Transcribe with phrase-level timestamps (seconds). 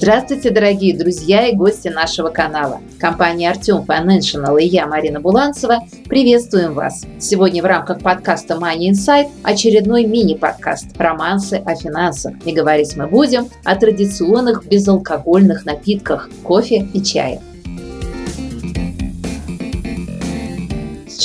[0.00, 2.80] Здравствуйте, дорогие друзья и гости нашего канала.
[3.00, 7.04] Компания Артем Financial и я, Марина Буланцева, приветствуем вас.
[7.18, 12.34] Сегодня в рамках подкаста Money Insight очередной мини-подкаст «Романсы о финансах».
[12.44, 17.40] И говорить мы будем о традиционных безалкогольных напитках– кофе и чае.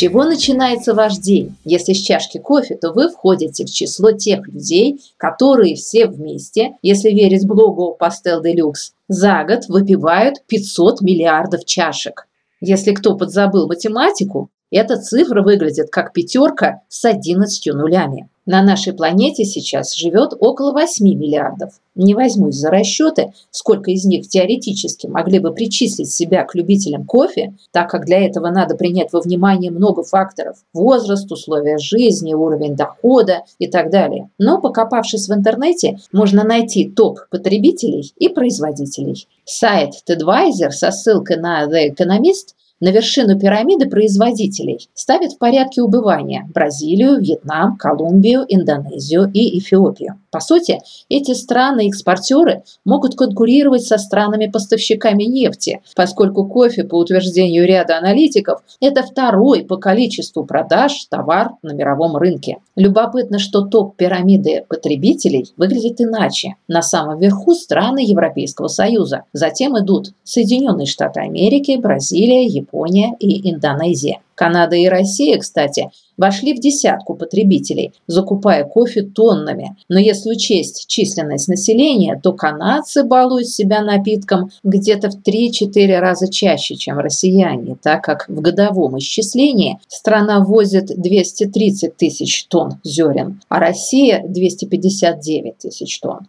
[0.03, 1.55] Чего начинается ваш день?
[1.63, 7.09] Если с чашки кофе, то вы входите в число тех людей, которые все вместе, если
[7.11, 12.27] верить блогу Pastel Deluxe, за год выпивают 500 миллиардов чашек.
[12.59, 18.29] Если кто подзабыл математику, эта цифра выглядит как пятерка с 11 нулями.
[18.45, 21.79] На нашей планете сейчас живет около 8 миллиардов.
[21.95, 27.53] Не возьмусь за расчеты, сколько из них теоретически могли бы причислить себя к любителям кофе,
[27.71, 33.43] так как для этого надо принять во внимание много факторов– возраст, условия жизни, уровень дохода
[33.59, 34.29] и так далее.
[34.37, 39.25] Но, покопавшись в интернете, можно найти топ потребителей и производителей.
[39.45, 46.45] Сайт TEDvisor со ссылкой на The Economist на вершину пирамиды производителей ставят в порядке убывания
[46.53, 50.19] Бразилию, Вьетнам, Колумбию, Индонезию и Эфиопию.
[50.31, 58.61] По сути, эти страны-экспортеры могут конкурировать со странами-поставщиками нефти, поскольку кофе, по утверждению ряда аналитиков,
[58.81, 62.57] это второй по количеству продаж товар на мировом рынке.
[62.75, 66.55] Любопытно, что топ пирамиды потребителей выглядит иначе.
[66.67, 73.51] На самом верху страны Европейского Союза, затем идут Соединенные Штаты Америки, Бразилия, Япония, Япония и
[73.51, 74.19] Индонезия.
[74.35, 79.75] Канада и Россия, кстати, вошли в десятку потребителей, закупая кофе тоннами.
[79.89, 86.75] Но если учесть численность населения, то канадцы балуют себя напитком где-то в 3-4 раза чаще,
[86.75, 94.23] чем россияне, так как в годовом исчислении страна возит 230 тысяч тонн зерен, а Россия
[94.27, 96.27] 259 тысяч тонн.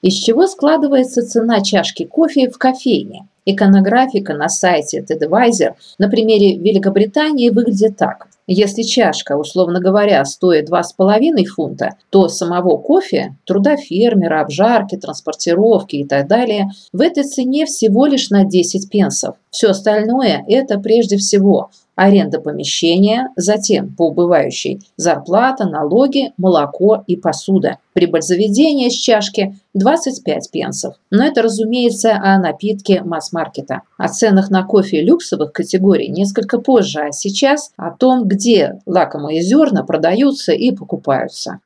[0.00, 3.26] Из чего складывается цена чашки кофе в кофейне?
[3.50, 8.28] Иконографика на сайте TEDvisor на примере Великобритании выглядит так.
[8.46, 16.06] Если чашка, условно говоря, стоит 2,5 фунта, то самого кофе, труда фермера, обжарки, транспортировки и
[16.06, 19.36] так далее в этой цене всего лишь на 10 пенсов.
[19.48, 27.78] Все остальное– это прежде всего аренда помещения, затем по убывающей зарплата, налоги, молоко и посуда.
[27.92, 30.94] Прибыль заведения с чашки 25 пенсов.
[31.10, 33.82] Но это, разумеется, о напитке масс-маркета.
[33.96, 39.82] О ценах на кофе люксовых категорий несколько позже, а сейчас о том, где лакомые зерна
[39.82, 41.58] продаются и покупаются.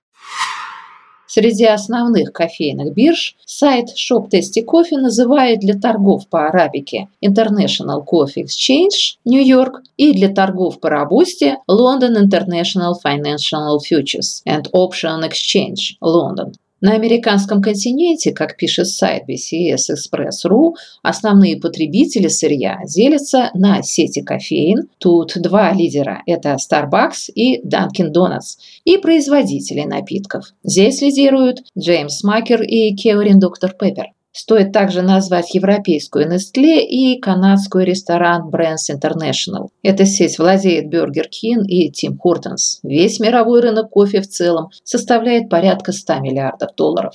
[1.35, 8.45] Среди основных кофейных бирж сайт Shop Tasty Coffee называет для торгов по арабике International Coffee
[8.45, 16.53] Exchange Нью-Йорк и для торгов по рабусте London International Financial Futures and Option Exchange Лондон.
[16.83, 24.89] На американском континенте, как пишет сайт BCS Express.ru, основные потребители сырья делятся на сети кофеин.
[24.99, 28.59] Тут два лидера– это Starbucks и Dunkin' Donuts.
[28.85, 30.47] И производители напитков.
[30.65, 34.07] Здесь лидируют Джеймс Макер и Кеорин Доктор Пеппер.
[34.33, 39.69] Стоит также назвать европейскую Nestle и канадскую ресторан Brands International.
[39.83, 42.81] Эта сеть владеет Burger King и Tim Hortons.
[42.83, 47.15] Весь мировой рынок кофе в целом составляет порядка 100 миллиардов долларов.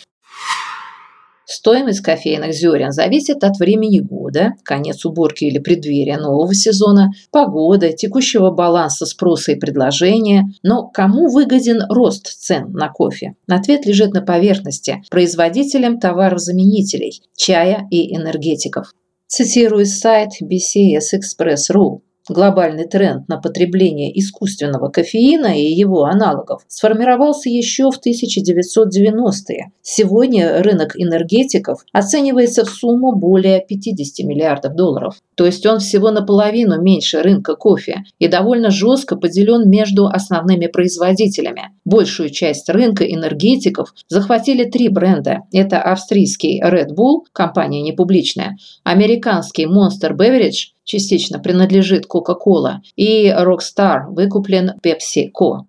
[1.49, 8.51] Стоимость кофейных зерен зависит от времени года, конец уборки или преддверия нового сезона, погоды, текущего
[8.51, 10.43] баланса спроса и предложения.
[10.61, 13.35] Но кому выгоден рост цен на кофе?
[13.47, 18.91] Ответ лежит на поверхности– производителям товарозаменителей, чая и энергетиков.
[19.27, 22.01] Цитирую сайт BCS Express.ru.
[22.29, 29.71] Глобальный тренд на потребление искусственного кофеина и его аналогов сформировался еще в 1990-е.
[29.81, 35.15] Сегодня рынок энергетиков оценивается в сумму более 50 миллиардов долларов.
[35.35, 41.71] То есть он всего наполовину меньше рынка кофе и довольно жестко поделен между основными производителями.
[41.85, 45.43] Большую часть рынка энергетиков захватили три бренда.
[45.53, 54.71] Это австрийский Red Bull, компания непубличная, американский Monster Beverage– частично принадлежит Coca-Cola, и Rockstar выкуплен
[54.83, 55.65] PepsiCo.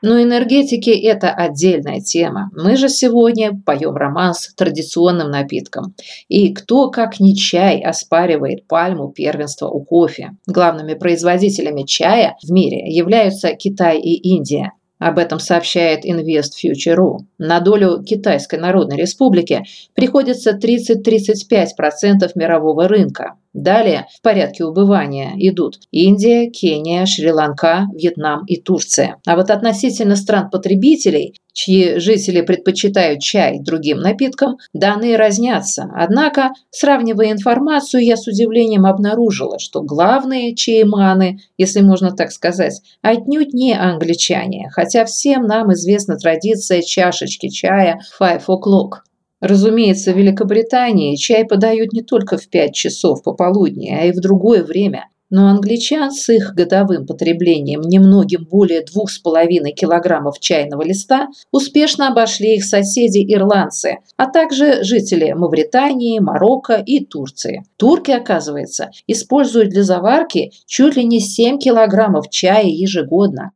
[0.00, 2.50] Но энергетики– это отдельная тема.
[2.54, 5.94] Мы же сегодня поем романс традиционным напитком.
[6.28, 10.36] И кто, как не чай, оспаривает пальму первенства у кофе.
[10.46, 14.72] Главными производителями чая в мире являются Китай и Индия.
[14.98, 17.18] Об этом сообщает Invest Future.ru.
[17.38, 19.64] На долю Китайской Народной Республики
[19.94, 23.34] приходится 30-35% мирового рынка.
[23.54, 29.16] Далее в порядке убывания идут Индия, Кения, Шри-Ланка, Вьетнам и Турция.
[29.26, 35.90] А вот относительно стран-потребителей, чьи жители предпочитают чай другим напиткам, данные разнятся.
[35.94, 43.54] Однако, сравнивая информацию, я с удивлением обнаружила, что главные чаеманы, если можно так сказать, отнюдь
[43.54, 49.07] не англичане, хотя всем нам известна традиция чашечки чая «five o'clock».
[49.40, 54.64] Разумеется, в Великобритании чай подают не только в 5 часов пополудни, а и в другое
[54.64, 55.08] время.
[55.30, 62.64] Но англичан с их годовым потреблением немногим более 2,5 килограммов чайного листа успешно обошли их
[62.64, 67.62] соседи-ирландцы, а также жители Мавритании, Марокко и Турции.
[67.76, 73.52] Турки, оказывается, используют для заварки чуть ли не 7 килограммов чая ежегодно.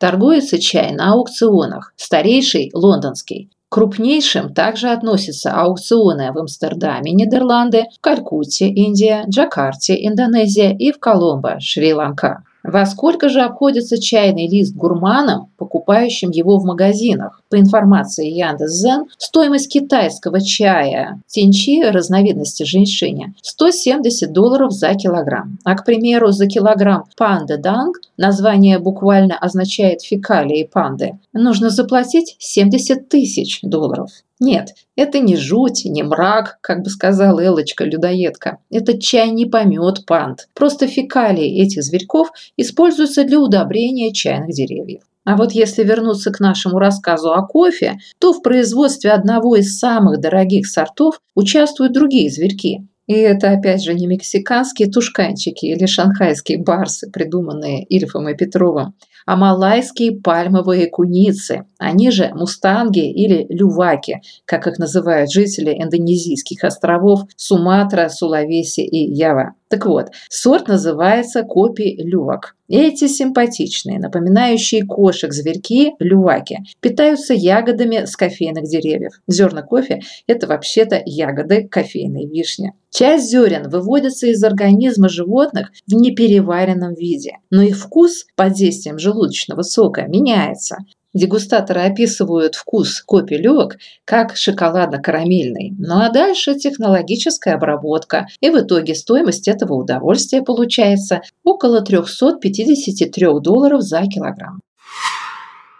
[0.00, 1.92] Торгуется чай на аукционах.
[1.96, 10.92] Старейший– лондонский крупнейшим также относятся аукционы в Амстердаме, Нидерланды, в Калькутте, Индия, Джакарте, Индонезия и
[10.92, 12.44] в Коломбо, Шри-Ланка.
[12.64, 17.42] Во сколько же обходится чайный лист гурманам, покупающим его в магазинах?
[17.50, 25.58] По информации Яндекс.Зен, стоимость китайского чая тинчи разновидности женьшеня 170 долларов за килограмм.
[25.64, 33.10] А, к примеру, за килограмм панда данг, название буквально означает фекалии панды, нужно заплатить 70
[33.10, 34.08] тысяч долларов.
[34.40, 38.58] Нет, это не жуть, не мрак, как бы сказала Элочка-людоедка.
[38.68, 40.48] Это чай не помет панд.
[40.54, 45.02] Просто фекалии этих зверьков используются для удобрения чайных деревьев.
[45.24, 50.20] А вот если вернуться к нашему рассказу о кофе, то в производстве одного из самых
[50.20, 52.86] дорогих сортов участвуют другие зверьки.
[53.06, 58.94] И это, опять же, не мексиканские тушканчики или шанхайские барсы, придуманные Ильфом и Петровым,
[59.26, 67.22] а малайские пальмовые куницы, они же мустанги или люваки, как их называют жители индонезийских островов
[67.36, 69.54] Суматра, Сулавеси и Ява.
[69.68, 72.54] Так вот, сорт называется копи лювак.
[72.68, 79.12] Эти симпатичные, напоминающие кошек зверьки, люваки, питаются ягодами с кофейных деревьев.
[79.26, 82.72] Зерна кофе– это вообще-то ягоды кофейной вишни.
[82.90, 89.62] Часть зерен выводится из организма животных в непереваренном виде, но их вкус под действием желудочного
[89.62, 90.78] сока меняется.
[91.14, 95.72] Дегустаторы описывают вкус копи-лювок как шоколадно-карамельный.
[95.78, 98.26] Ну а дальше технологическая обработка.
[98.40, 104.60] И в итоге стоимость этого удовольствия получается около 353 долларов за килограмм.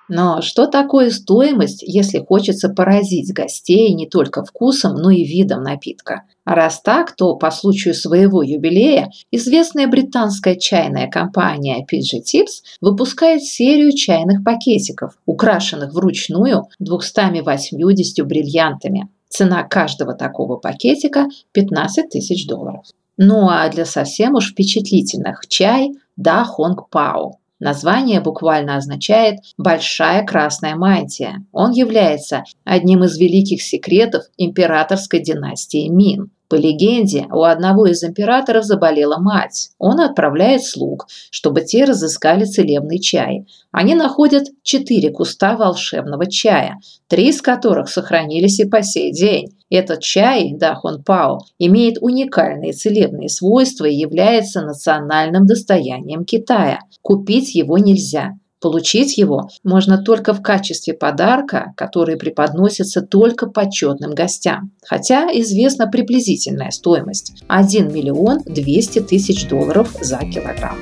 [0.08, 6.24] Но что такое стоимость, если хочется поразить гостей не только вкусом, но и видом напитка?
[6.44, 13.42] А раз так, то по случаю своего юбилея известная британская чайная компания PG Tips выпускает
[13.42, 19.08] серию чайных пакетиков, украшенных вручную 280 бриллиантами.
[19.30, 22.84] Цена каждого такого пакетика 15 тысяч долларов.
[23.16, 30.74] Ну а для совсем уж впечатлительных чай Да Хонг Пао Название буквально означает «большая красная
[30.74, 31.46] мантия».
[31.52, 36.30] Он является одним из великих секретов императорской династии Мин.
[36.48, 39.70] По легенде, у одного из императоров заболела мать.
[39.78, 43.46] Он отправляет слуг, чтобы те разыскали целебный чай.
[43.72, 49.56] Они находят четыре куста волшебного чая, три из которых сохранились и по сей день.
[49.70, 56.80] Этот чай, Дахун Пао, имеет уникальные целебные свойства и является национальным достоянием Китая.
[57.02, 58.32] Купить его нельзя.
[58.64, 64.70] Получить его можно только в качестве подарка, который преподносится только почетным гостям.
[64.82, 70.78] Хотя известна приблизительная стоимость– 1 миллион 200 тысяч долларов за килограмм.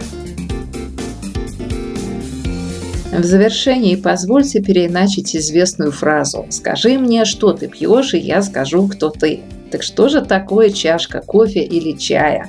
[3.10, 9.10] В завершении позвольте переиначить известную фразу «Скажи мне, что ты пьешь, и я скажу, кто
[9.10, 9.40] ты».
[9.72, 12.48] Так что же такое чашка кофе или чая?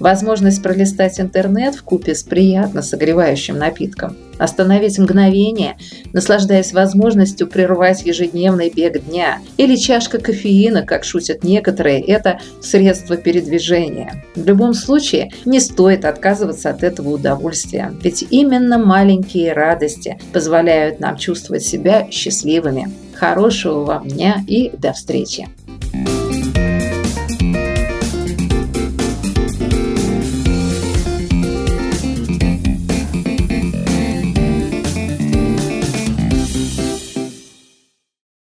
[0.00, 4.16] Возможность пролистать интернет в купе с приятно согревающим напитком.
[4.38, 5.76] Остановить мгновение,
[6.12, 9.38] наслаждаясь возможностью прервать ежедневный бег дня.
[9.56, 14.24] Или чашка кофеина, как шутят некоторые, это средство передвижения.
[14.34, 17.92] В любом случае, не стоит отказываться от этого удовольствия.
[18.02, 22.90] Ведь именно маленькие радости позволяют нам чувствовать себя счастливыми.
[23.14, 25.48] Хорошего вам дня и до встречи!